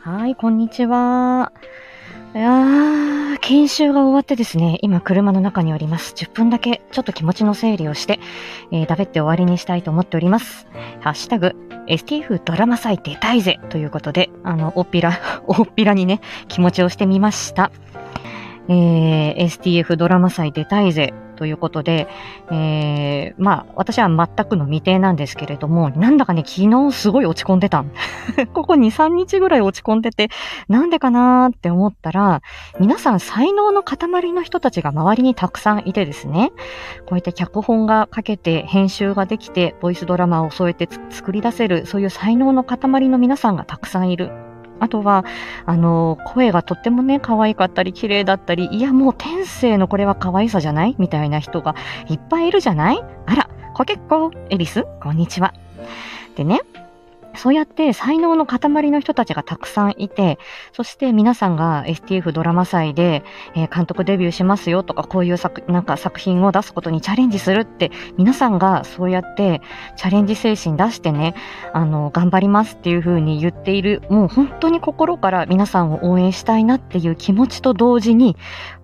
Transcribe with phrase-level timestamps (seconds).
[0.00, 1.52] はい、こんにちは。
[2.32, 6.14] いやー、研修が終わってですね、今車の中におります。
[6.14, 8.20] 10分だけちょっと気持ちの整理をして、
[8.70, 10.68] えー、だべって終わりにしたいと思っております。
[11.00, 11.56] ハッシュタグ、
[11.88, 17.72] STF ドラマ祭出たいぜということで、あの、おっぴら、 おっぴらにね、気持ちをしてみました。
[18.68, 22.08] えー、STF ドラマ祭出たいぜということで、
[22.50, 27.84] えー、まあ、私は全くの未定なんですけれども、なんだかね、昨日すごい落ち込んでた。
[28.52, 30.30] ここ2、3日ぐらい落ち込んでて、
[30.68, 32.42] なんでかなーって思ったら、
[32.80, 36.50] 皆さん才能の塊の人たちが周りにたくさんいてですね、
[37.06, 44.47] こうやって脚本が書けて、編集ができて、ボイスドラマを添えて作り出せる、そういう才能の塊の皆さんがたくさんいる。
[44.80, 45.24] あとは、
[45.66, 50.94] あの、声がとってもね、可愛かったり、綺麗だったり、いや、もう天性のこれは可愛さじゃない？
[50.98, 51.74] みたいな人が
[52.08, 53.02] いっぱいいるじゃない？
[53.26, 55.54] あら、コケッコ、エリス、こんにちは。
[56.36, 56.60] でね、
[57.38, 60.38] そうやって才能の塊の人たちがたくさんいて、
[60.72, 63.22] そして皆さんが STF ドラマ祭で、
[63.54, 69.62] えー、監督デビューしますよとか、こういう作、なんか作品を出すことにチャレンジするって、皆さんがそうやって
[69.96, 71.34] チャレンジ精神出してね、
[71.72, 78.36] あの、頑張りますっていう風に言っている、もう本当に心から皆さんを応援したいなっていう気持ちと同時に、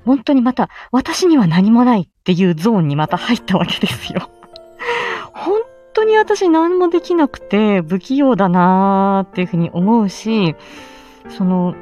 [0.04, 4.30] 本当にまた私には何もないっていうゾーンにまた入ったわけですよ。
[5.32, 5.60] 本
[6.04, 10.54] 当に私何もできなくて不器用だなーっていうふうに思うし、
[11.30, 11.74] その、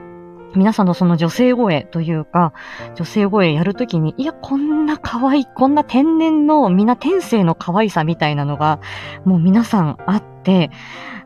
[0.55, 2.53] 皆さんのその女性声というか、
[2.95, 8.81] 女性声やるときに、いや、こんな可愛い、こんな天然の、みんな天性の可愛さみたいなのが、
[9.25, 10.71] もう皆さんあって、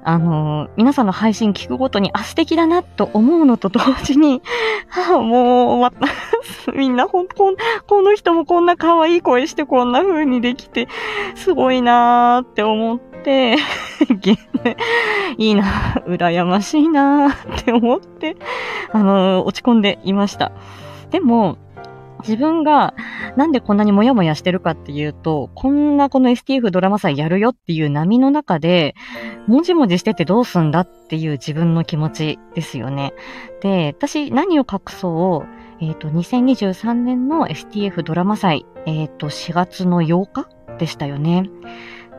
[0.09, 4.41] あの、皆さんの配信聞くごとに、あ、素敵だなと思うのと同時に、
[4.89, 5.91] は あ、もう、ま
[6.77, 7.57] みんなほん、こん、
[7.89, 10.87] この人もこんな可愛い声してこんな風にできて、
[11.35, 13.57] すごいなーって思って、
[15.39, 15.65] いいな、
[16.07, 17.33] 羨ましいなっ
[17.65, 18.37] て思って、
[18.93, 20.53] あの、落ち込んでいました。
[21.11, 21.59] でも、
[22.21, 22.95] 自分が
[23.37, 28.95] なんでこんなにもやもやしてるかっていうと、こんなこの STF ドラマ祭やるよっていう波の中で、
[29.47, 33.13] もじもじしててどうすんだっていう自分の気持ちですよね。
[33.61, 41.51] で、私何を隠そうえっ、ー、と、2023年の STF ドラマ祭、えっ、ー、と、4月の8日でしたよね。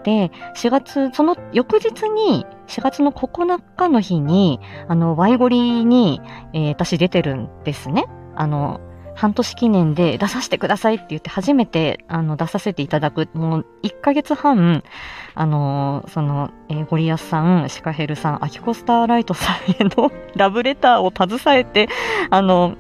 [0.08, 6.22] で、4月、その翌日に、4月の9日の日に、あの、ワイゴリに、
[6.54, 8.06] えー、私出てるんですね。
[8.34, 8.80] あの、
[9.16, 14.82] 半年記念で出させてくださいって言って初めて、あの、出させていただく、もう1ヶ月半、
[15.36, 21.90] あの、その、えー、ゴリアスさん、シカヘルさん、アキコスターライトさんへの ラブレターを携えて、
[22.30, 22.76] あの、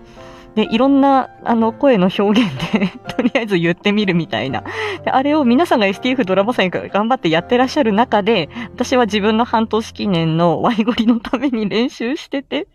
[0.58, 4.64] で、いろんな、あの、声の表現で とりあえず言ってみるみたいな。
[5.06, 12.66] で、あれを皆さんが STF ドラマ祭から頑張ってやってらっしゃる中で、私は自分の半年記念のワイゴリのために練習してて、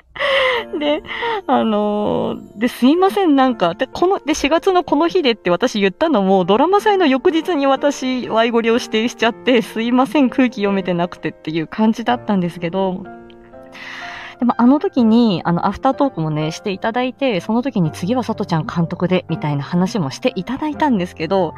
[0.79, 1.03] で、
[1.49, 13.03] あのー、で、すいません、なんか、で、この、で、4月のこの日でって私言ったのも、ドラマ祭の翌日に私、ワイゴリを指定しちゃって、すいません、空気読めてなくてっていう感じだったんですけど、
[14.43, 21.55] でもあの時に、あの、アフタートークもね、していただいて、その時に次はさとちゃん監督で、みたいな話もしていただいたんですけど、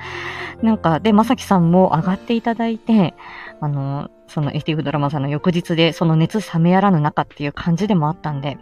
[0.61, 3.15] なんか、で、まさきさんも上がっていただいて、
[3.63, 8.59] あの、その STF ドラマさんの翌日で、その熱冷めやらぬ中っていう感じでもあったんで、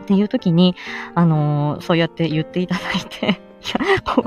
[0.00, 0.74] っていう時に、
[1.14, 3.38] あのそうやって言っていただいて
[4.04, 4.24] こ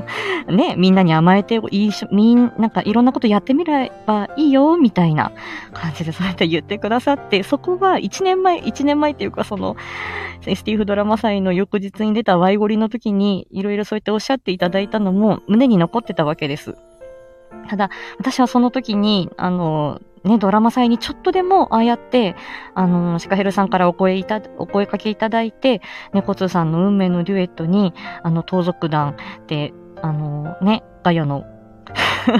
[0.48, 5.32] う、ね、みんなに甘えて、いいし、みん、なんかいろんなことやってみればいいよ、みたいな
[5.72, 9.76] 感じでそうやって言ってくださって、そこは1年前、1年前っていうかその、
[10.42, 16.76] スティーフドラマ祭の翌日に出たワイゴリの時に、いろいろそうやっておっしゃっていただいたのも胸に残ってたわけです。
[17.66, 22.34] ただ、私はその時に、あの、ね、ドラマ祭にちょっとでも、ああやって、
[22.74, 25.80] あの、シカヘルさんからお声いた、お声かけいただいて、
[26.12, 29.16] 猫通さんの運命のデュエットに、あの、盗賊団
[29.46, 29.72] で、
[30.02, 31.44] あの、ね、ガヤの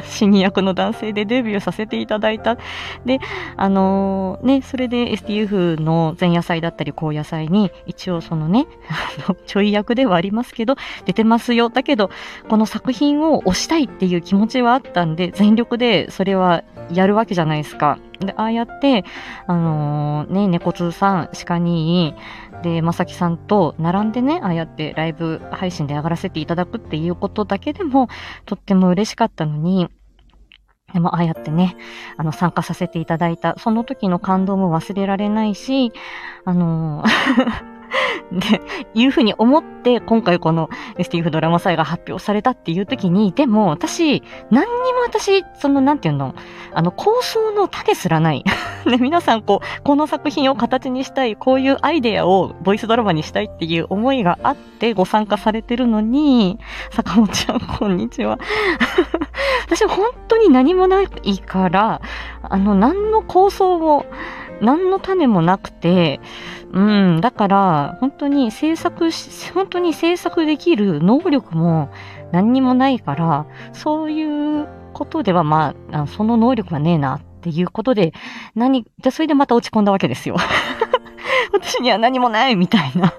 [0.04, 2.56] シニア役の男性でデビューさせていただいた。
[3.04, 3.18] で、
[3.56, 11.68] あのー、ね、それで STF の前夜祭だったり後夜祭に、一応そのね、あの、ちょい役ではありますけど、出てますよ。
[11.68, 12.10] だけど、
[12.48, 16.62] この作品を推したいっていう気持ちはあったんで、全力でそれは
[16.92, 17.98] やるわけじゃないですか。
[18.20, 19.04] で、ああやって、
[19.46, 22.14] あのー、ね、猫通さん、鹿に、
[22.62, 28.08] で、まさきさんと並んでね、ああやってライブ配信で上がらせていただくっていうことだけでも、
[28.44, 29.88] とっても嬉しかったのに、
[30.92, 31.76] でも、ああやってね、
[32.16, 35.92] あの、参加させていただいた、その時の感動も忘れられないし、
[36.44, 37.75] あのー
[38.32, 38.60] で、
[38.94, 40.68] いうふうに思って、今回この
[40.98, 46.34] STF ドラマ祭が発表されたっていう時に、でも私、何にも私、その、なんていうの、
[46.72, 48.44] あの、構想の種すらない。
[48.84, 56.58] で、皆さん、こう、この作品を形にしたい、こういうアイデアをボイスドラマにしたいっていう思いがあってご参加されてるのに、
[56.90, 58.38] 坂本ちゃん、こんにちは。
[59.66, 62.00] 私本当に何もないから、
[62.42, 64.06] あの、何の構想も、
[64.60, 66.20] 何の種もなくて、
[66.72, 71.90] うん、だから、本当に制作し、本当に制作できる能力も
[72.32, 78.12] 何にもないから、そういうことでは、まあ、その能力はねえなっていうことで、
[78.54, 80.36] 何、じゃそれでまた落ち込んだわけですよ。
[81.52, 83.14] 私には何もないみたいな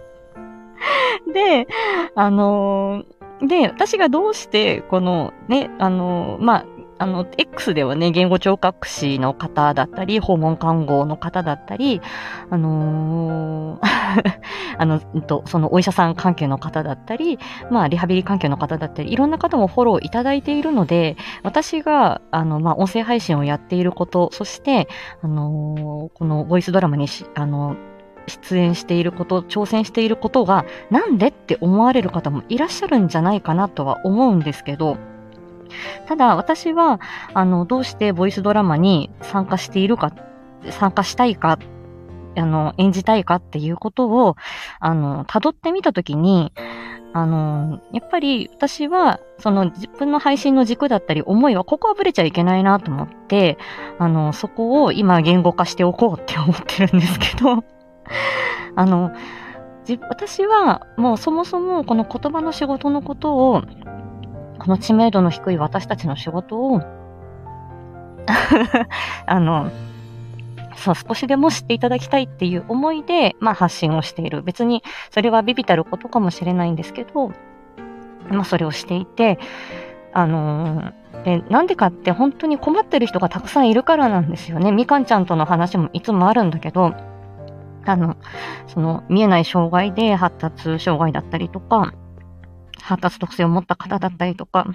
[1.33, 1.68] で、
[2.16, 6.66] あのー、で、私がどうして、このね、あのー、まあ、
[6.99, 12.01] あの、X ではね、言語聴覚士の方だったり、訪問看護の方だったり、
[12.49, 13.88] あのー
[14.77, 17.39] あの、と、そのお医者さん関係の方だったり、
[17.69, 24.88] まあ、リハビリ関係の方だったり、いろんな方もフォローいただいているので、私が、あの、まあ、音声配信をやっていること、そして、
[25.21, 27.75] あのー、このボイスドラマにし、あの
[28.27, 34.97] 出演していること、挑戦していることが、なんでって思われる方もいらっしゃるんじゃないかなとは思うんですけど、
[36.07, 37.00] ただ私は、
[37.33, 40.12] あの、どうしてボイスドラマに参加しているか、
[40.69, 41.59] 参加したいか、
[42.35, 44.35] あの、演じたいかっていうことを、
[44.79, 46.53] あの、辿ってみたときに、
[47.13, 53.57] あの、やっぱり私は、その自分の配信の軸だったり思いは、ここはブレちゃいけないなと思って、
[53.97, 57.63] あの、そこを今言語化しておこうって思ってるんですけど、
[58.75, 59.12] あの、
[60.09, 63.63] 私はもうそもそもこの言葉の仕事のことを
[64.68, 66.81] この知名度の低い私たちの仕事を
[69.25, 69.72] あの、
[70.75, 74.44] そう、少しでも知っていただきたいっていう思いで、まあ発信をしている。
[74.44, 77.31] 別に、それはビビたることかもしれないんですけど、
[78.30, 79.40] まあそれをしていて、
[80.12, 84.74] あのー、で、なんでかって本当に困ってる人がたくさんいるからなんですよね。
[84.74, 86.94] みかんちゃんとの話もいつもあるんだけど、
[87.86, 88.18] あの、
[88.68, 91.94] その見えない障害で発達障害だったりとか、
[92.88, 94.66] 発達特性を持った方だったりとか、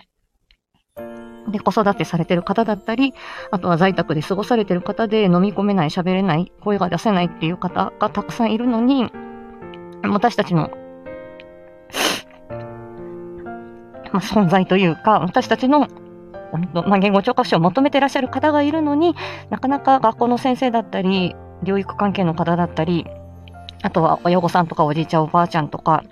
[1.48, 3.14] で、子育てされてる方だったり、
[3.50, 9.10] あとは在宅で過ごされてる方で飲み込めない、喋れない、声が出せないっていう方がたくさんいるのに、
[10.04, 10.70] 私たちの、
[14.12, 15.88] まあ、存在というか、私たちの、
[16.74, 19.16] まあ、言語聴覚士を求めてらっしゃる方がいるのに
[19.48, 23.06] なかなか学校の先生だったり、療育関係の方だったり、
[23.82, 26.04] あとは親御さんとかおじいちゃんおばあちゃんとか、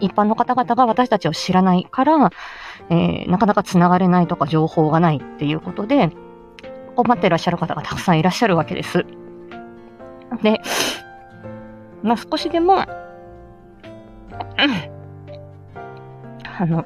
[0.00, 2.30] 一般の方々が私たちを知らないから、
[2.90, 6.10] えー、なかなか繋がれないとか情報がないっていうことで、
[6.96, 9.04] 困っていらっしゃる方がたくさんいらっしゃるわけです。
[10.42, 10.60] で、
[12.02, 12.88] まあ、少しでも、あ
[16.66, 16.84] の、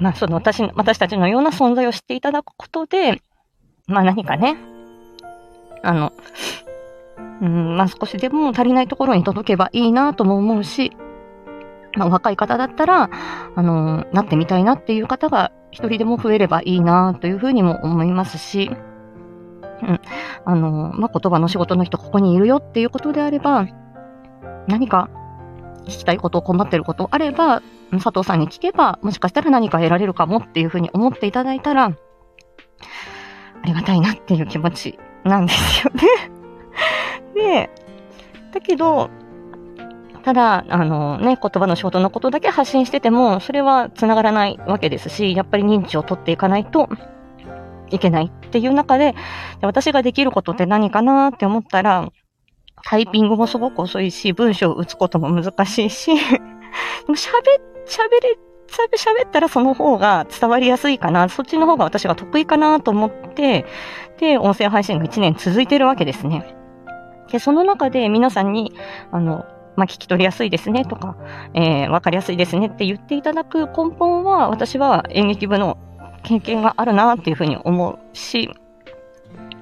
[0.00, 3.20] まあ、その私、私たちのような存在を知っていただくことで、
[3.86, 4.56] まあ何かね、
[5.82, 6.12] あの、
[7.40, 10.96] うん、まあ少しでも足りないところに届けばいいなとも思うし、
[11.96, 13.10] まあ若い方だったら、
[13.54, 18.70] あの、なってみたいなっていう方が一人でも増えればいいなというふうにも思いますし、
[19.82, 20.00] うん、
[20.44, 23.66] あの、まあ言葉の仕事の人ここにいるよっていうことであれば、
[24.66, 25.10] 何か
[25.84, 27.62] 聞きたいこと、困ってることあれば、
[27.92, 31.92] 佐藤さんに聞けば、もしかしたら何か得られるかもっていうふうに思っていただいたら、あ
[33.64, 36.45] りがたいなっていう気持ちなんですよね。
[37.36, 37.70] で、
[38.52, 39.10] だけど、
[40.24, 46.88] ただ、あのね、言葉の仕事のことだけ発信してても、それは繋がらないわけですし、やっぱり認知を取っていかないと
[47.90, 49.14] いけないっていう中で、
[49.62, 52.10] 私ができることって何かなって思ったら、
[52.84, 56.38] タイピングもすごく遅いし、文章を打つことも難しいし、 で
[57.06, 57.30] も喋、
[57.86, 58.38] 喋れ、
[58.68, 63.64] 喋ったらその方が伝わりやすいかな、そっちの方が私が得意かなと思って、
[64.18, 66.55] で、音声配信が1年続いてるわけですね。
[67.30, 68.72] で、その中で皆さんに、
[69.10, 69.44] あの、
[69.76, 71.16] まあ、聞き取りやすいですねとか、
[71.54, 75.78] えー、わかりやすいですねって言っていただく根本は、私は演劇部の
[76.22, 78.50] 経験があるなっていうふうに思うし、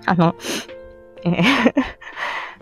[0.06, 0.34] あの、
[1.24, 1.42] えー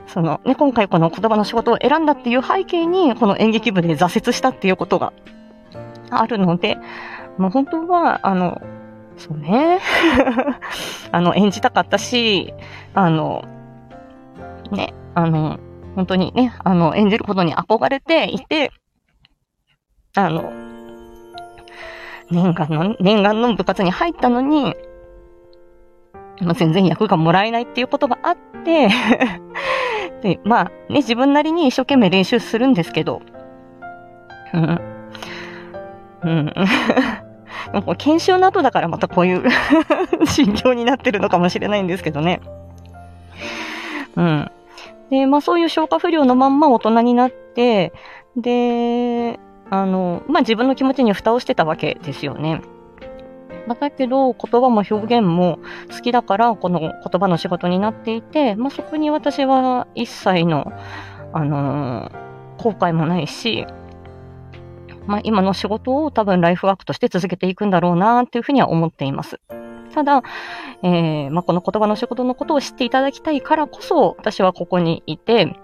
[0.06, 5.14] そのね、今回この言葉の仕事を選んだっていう背景に、この演劇部で挫折したっていうことが
[6.10, 6.76] あるので、
[7.38, 8.60] もう本当は、あの、
[9.16, 9.80] そうね、
[11.12, 12.52] あの、演じたかったし、
[12.92, 13.44] あの、
[14.72, 15.58] ね、あの、
[15.94, 18.72] 本当にね、あの、演じることに憧れていて、
[20.16, 20.52] あの、
[22.30, 24.74] 念願の、念願の部活に入ったのに、
[26.40, 28.88] ま、全然役がもらえないっていうことがあって
[30.22, 33.22] で、まあ、ね、自分なりに一生懸命練習するんですけど、
[34.54, 34.80] うん。
[36.24, 36.52] うん。
[37.86, 39.44] も研修の後だからまたこういう
[40.26, 42.40] 心境になってるのかもしれないんですけどね。
[44.16, 44.50] うん。
[45.12, 47.92] で、まあそういう消化不良のまんま大人になって、
[48.34, 49.38] で、
[49.68, 52.62] あの、まあ自分の気持ちに蓋をしてたわけですよね。
[53.66, 55.58] ま、だけど、言葉も表現も
[55.94, 60.72] 好きだから、この言葉の仕事になっていて、まあそこに私は一切の、
[61.34, 63.66] あのー、後悔もないし、
[65.06, 69.40] まあ、今の仕事を多分ライフワークとして続けていくんだろうなっていうふうには思っています。
[69.92, 70.22] ただ、
[70.82, 75.56] えー、まあ、この言葉の仕事のことを知っていただきたいからこそ、私はここにいて、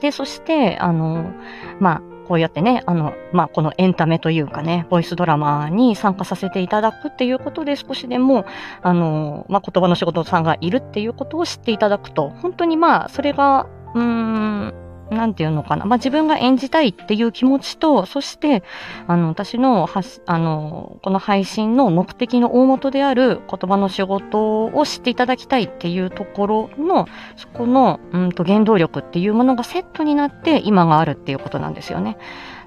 [0.00, 1.32] で、そして、あの、
[1.78, 8.46] まあ、こうやってね、あの、まあ、このエンタメというかね、ボイスドラマに参加させていただくっていうことで少しでも、
[8.82, 14.74] あの、まあ、言葉の仕事さんがいるっていうことを知っていただくと、本当にまあ、それが、うーん、
[15.10, 15.84] なんていうのかな。
[15.84, 18.62] まあ、自分が演じたいっていう気持ちと、そして、
[19.06, 32.16] あの、私の、はあの、この配信の目的の大元である言葉の仕事を知っていただきたいっていうところの、そこの、うんと、原動力っていうものがセットになって今があるっていうことなんですよね。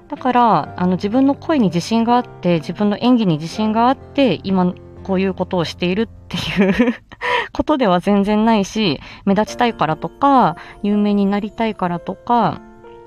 [0.08, 4.74] だから、あの、自分の声に自信があって、自分の演技に自信があって、今、
[5.04, 6.94] こういうことをしているっていう
[7.52, 12.60] ことでは全然ないし、目立ちたいからとか、有名になりたいからとか、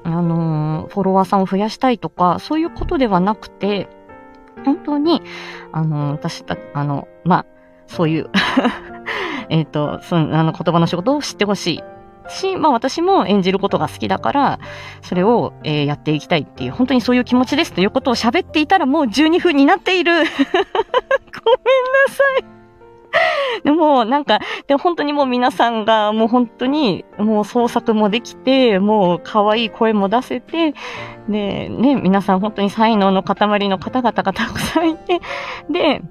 [0.03, 3.89] あのー、フォロワーさんを増やしたいとか、そういうことではなくて、
[4.63, 5.21] 本当に、
[5.73, 7.45] あのー、私た、あの、まあ、
[7.87, 8.29] そういう
[9.49, 11.83] えっと、その、あの、言葉の仕事を知ってほしい。
[12.29, 14.59] し、まあ私も演じることが好きだから、
[15.01, 20.13] それを、えー、やっていきたいっていう、本当にそういう気持ちですということを喋っていたらもう12分になっている。
[20.13, 20.33] ごめんな
[22.09, 22.57] さい。
[23.63, 30.73] でも、なんか、で本当にもう皆さんが、もう本当に、もう創作もできて、もう可愛い声も出せて、
[31.27, 35.19] で、ね、皆さん本当に才能の塊の方々がたくさんいて、
[35.69, 36.01] で、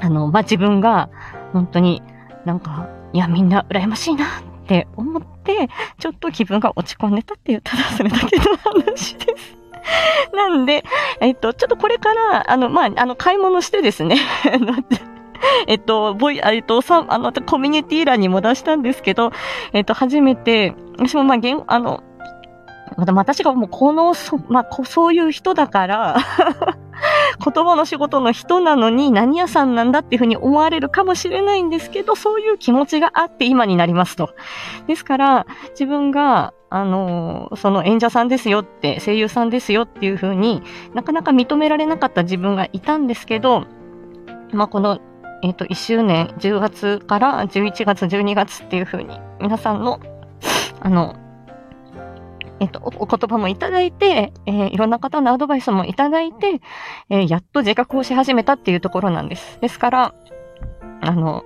[0.00, 1.08] あの、まあ、自分が、
[1.52, 2.02] 本当に
[2.44, 4.28] なんか、いや、みんな羨ましいなっ
[4.64, 5.68] って思って、
[5.98, 9.64] ちょっと気分が落ち込んでたっていう、ただそれだけの話です。
[10.34, 10.84] なんで、
[11.20, 14.16] えっと、ちょっとこれから、あの、まあ、あの、買い物してですね、
[15.66, 19.32] えっと、ボイ、えっと、さ、あの、コミュニティ欄にも出したんですけど、
[19.72, 22.02] えっと、初めて、私もまあ、げん、あの、
[22.96, 26.16] 私がもうこの、そ、まあ、そういう人だから
[27.42, 34.34] 言葉の仕事の人なのに何屋さんなんだっていうふうに思われるかもしれないんですけど、そういう気持ちがあって今になりますと。
[34.86, 40.62] ですから、自分が、あの、その演者さんですよって、声優さんですよっていうふうに
[40.94, 43.66] なかなか認められなかった自分がいたんですけど、
[44.52, 45.00] まあ、この
[45.44, 50.00] えっ、ー、と、1周年、10月から11月、12月っていう風に、皆さんの、
[50.80, 51.16] あの、
[52.60, 56.60] えっ、と、お言葉もいただいて、えー、いろんな方のアドバイスもいただいて、
[57.10, 59.58] えー、やっと自覚をし始めたっていうところなんです。
[59.60, 60.14] ですから、
[61.00, 61.44] あの、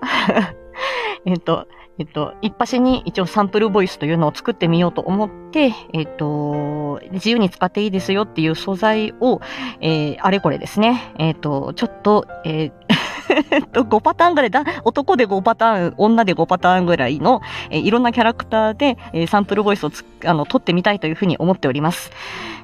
[1.24, 1.66] えっと、
[1.98, 9.40] えっと、一発に一応サンプルボイスというのを作ってみようと思って、えっと、自由に使っていいですよっていう素材を、
[9.80, 12.88] えー、あれこれですね、えっと、ちょっと、えー
[13.73, 22.11] と、5パターンぐらいだ、男で5パターン、女で5パターンぐらいの、え、いろんなキャラクターで、え、サンプルボイスをつあの、撮ってみたいというふうに思っております。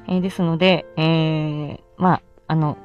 [0.07, 2.77] え、ですので、えー、まあ、あの、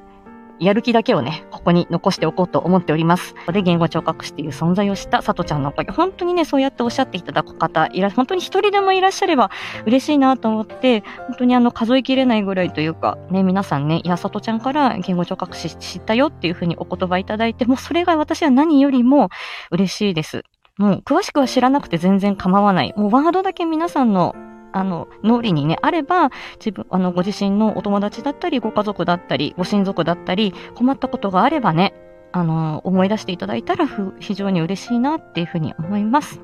[0.59, 3.35] やる気だけをね、ここに残しておこうと思っております。
[3.53, 5.91] で、言語聴覚士っていう存在をしたさとちゃんのおかげ。
[5.91, 9.51] 本当にね、そうやっておっしゃっていただく方、いら、本当に一人でもいらっしゃれば
[9.85, 19.29] 嬉しいなと思って、本当にあの、数えきれないぐらいというか、ね、皆さんね、いや、さとちゃんから言語聴覚士知ったよっていうふうにお言葉いただいて、もうそれが私は何よりも
[19.69, 20.43] 嬉しいです。
[20.77, 22.93] もう、詳しくは知らなくて全然構わない。
[22.97, 24.35] もうワードだけ皆さんの
[24.73, 31.93] あの、脳裏にね、あれば、自分、あの、ご自身のお友達だったり、ご家族だったり、ご親族だったり、困ったことがあればね、
[32.31, 33.87] あの、思い出していただいたら、
[34.19, 36.41] 非常に嬉しいなっていうふうに思います。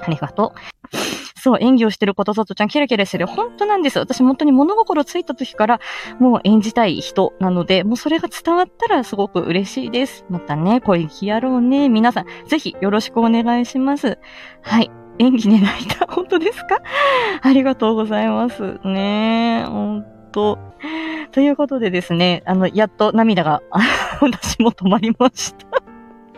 [0.00, 0.54] ありがと
[0.92, 0.96] う。
[1.44, 3.26] そう、演技をしてることさとちゃんキラキラしてる。
[3.26, 3.98] 本当なんです。
[3.98, 5.80] 私本当に物心ついた時から
[6.18, 10.24] もう演じたい人なので、もうそれが伝わったらすごく嬉しいです。
[10.30, 11.90] またね、声聞やろうね。
[11.90, 14.18] 皆さん、ぜひよろしくお願いします。
[14.62, 15.03] はい。
[15.18, 16.06] 演技で泣いた。
[16.06, 16.80] 本当ですか？
[17.42, 18.78] ありがとうございます。
[18.84, 20.58] ねえ、本当。
[21.32, 23.62] ということでですね、あの、やっと涙が
[24.20, 25.66] 私も止まりました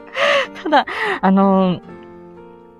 [0.62, 0.86] ただ、
[1.20, 1.80] あの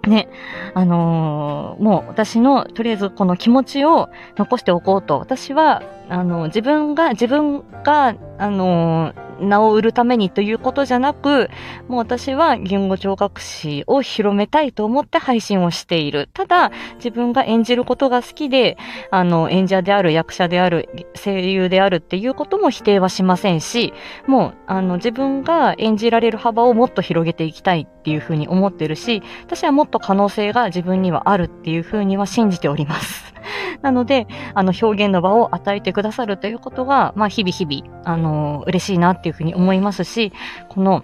[0.07, 0.29] ね、
[0.75, 5.19] あのー、もう私の、とりあえずこの気持ちを残しておこうと。
[5.19, 11.51] 私は、あの、自分が、自分が、あのー、名を売るためにということじゃなく、
[11.89, 16.29] もう私は言語聴覚士を広めたいと思って配信をしている。
[16.33, 18.77] ただ、自分が演じることが好きで、
[19.11, 23.93] あの、演者である、役者である、声優であるっていうことも否定はしませんし、
[24.27, 33.37] もう、あの、自分が演じられる幅をもっと広げていきたいっていうふうに思ってるし、私はもっと可能性が自分にはあるっていうふうには信じております。
[33.83, 40.33] なので、あの、表現の場を与えてくださるということが、まあ、日々日々、あの、嬉しいなってていうふうに思いますし、
[40.69, 41.03] この、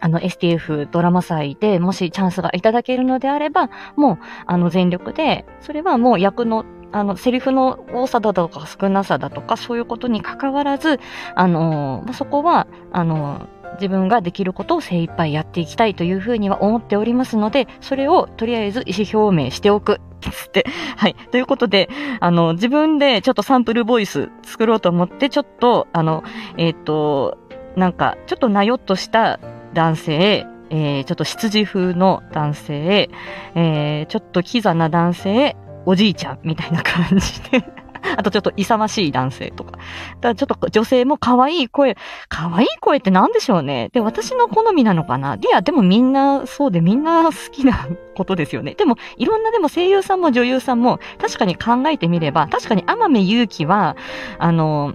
[0.00, 10.98] あの、STF ドラマ祭でもしチャンスがいただけるのであれば、もう、あの、全力で、それはもう役の、あの、セリフの多さだとか少なさだとか、そういうことに関わらず、
[11.34, 20.00] あの、まあ、そこは、あの、自分ができることを精一杯やっていきたいというふうには思っておりますので、それをとりあえず意思表明しておく。
[20.30, 20.66] つって。
[20.96, 21.14] はい。
[21.30, 21.88] ということで、
[22.20, 26.24] あの、自分でちょっとサンプルボイス作ろうと思って、ちょっと、あの、
[26.56, 27.38] えっ、ー、と、
[27.76, 29.38] なんか、ちょっとなよっとした
[29.74, 33.10] 男性、えー、ちょっと羊風の男性、
[33.54, 37.75] えー、ちょっとキザな男性、おじいちゃんみたいな感じで
[38.16, 39.72] あとちょっと勇ましい男性とか。
[39.72, 39.82] だか
[40.20, 41.96] らちょっと女性も可愛い声、
[42.28, 43.90] 可愛い声って何でしょうね。
[43.92, 48.74] で、私の好みなのかないや、でもみんなそうでみんな好きなことですよね。
[48.74, 53.96] でも、いろんなでも声優さんも女優さんも確かに考えてみれば、確かに天海祐希は、
[54.38, 54.94] あの、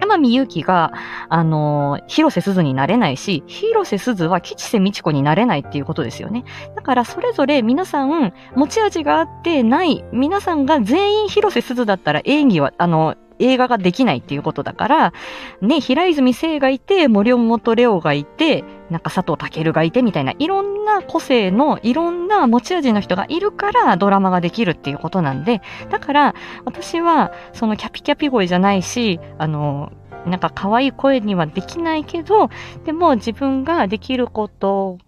[0.00, 0.92] 天海祐希が、
[1.28, 6.44] あの、広瀬すずになれないし、広瀬すずは吉瀬美智子になれないっていうことですよね。
[6.76, 15.12] だからそれぞれ皆さん持ち味があってない、皆さんが全員広瀬すずだったら演技は、あの、映画ができないっていうことだから、
[15.60, 26.34] ね、平泉聖がいて、森本レオがいて、なんか佐藤健がいてみたいな、いろんな個性の、いろんな持ち味の人がいるからドラマができるっていうことなんで、だから、
[26.64, 29.92] 私は、そのキャピキャピ声じゃないし、あの、
[30.26, 32.48] なんか可愛い声にはできないけど、
[32.84, 34.98] でも自分ができること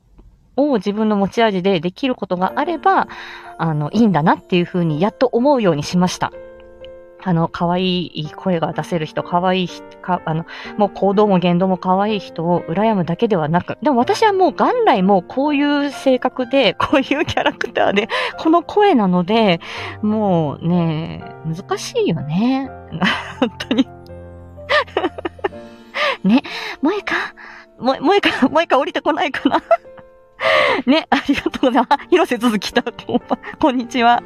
[0.57, 3.09] を自分の持ち味でできることがあれば、
[3.59, 6.33] あの、いいんだなっていうふうにやっと思うようにしました。
[7.26, 10.45] あの、可愛い声が出せる人、可愛い人、か、あの、
[10.76, 19.61] もう行動も言動も可愛い人を羨むだけではなく、でも私はもう元来もうこういう性格で、 こういうキャラクターで、この声なので、
[20.02, 22.71] もうね、難しいよね。
[23.41, 23.89] 本当に
[26.25, 26.43] ね、
[26.82, 27.15] 萌えか
[27.78, 29.63] 萌え、萌えか、萌えか降りてこないかな？
[30.87, 32.06] ね、ありがとうございます。
[32.10, 32.82] 広瀬続きた。
[32.82, 34.23] こんにちは。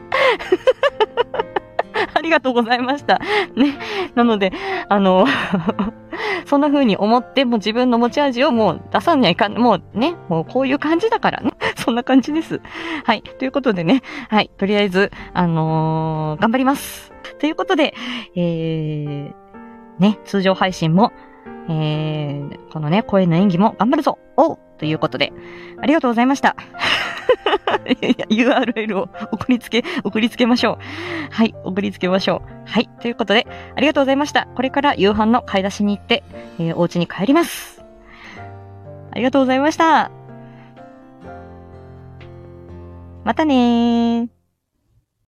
[2.19, 3.19] ありがとうございました。
[3.55, 3.79] ね。
[4.15, 4.53] なので、
[4.89, 5.25] あの、
[6.47, 11.53] そんな風に思って、もう自分の持ち味をもう出さないかん、もうね、もうこういう感じだからね。
[11.77, 12.61] そんな感じです。
[13.05, 13.23] はい。
[13.23, 14.51] ということでね、はい。
[14.59, 17.13] とりあえず、あのー、頑張ります。
[17.39, 17.95] ということで、
[18.35, 19.33] えー、
[20.01, 21.13] ね、通常配信も、
[21.69, 25.33] えー、このね、声の演技も頑張るぞおうということで、
[25.81, 26.57] ありがとうございました。
[28.31, 30.79] URL を送りつけ、送りつけましょう。
[31.31, 32.69] はい、送りつけましょう。
[32.69, 34.47] はい、ということで、ありがとうございました。
[34.55, 36.23] これから夕飯の買い出しに行って、
[36.59, 37.85] えー、お家に帰ります。
[39.11, 40.11] ありがとうございました。
[43.25, 44.38] またねー。